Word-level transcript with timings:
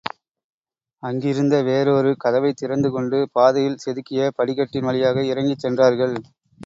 அங்கிருந்த 1.03 1.55
வேறொரு 1.61 2.15
கதவைத் 2.17 2.57
திறந்து 2.57 2.91
கொண்டு, 2.91 3.29
பாதையில் 3.31 3.79
செதுக்கிய 3.85 4.31
படிக்கட்டின் 4.35 4.83
வழியாக 4.83 5.25
இறங்கிச் 5.25 5.63
சென்றார்கள். 5.65 6.17